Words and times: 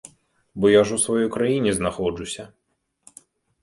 Бо 0.59 0.71
я 0.71 0.81
ж 0.93 0.95
у 0.95 1.03
сваёй 1.05 1.29
краіне 1.37 1.77
знаходжуся! 1.79 2.51